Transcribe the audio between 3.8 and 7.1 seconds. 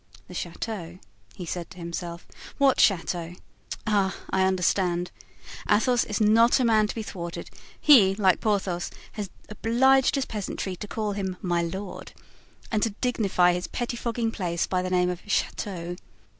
Ah, I understand! Athos is not a man to be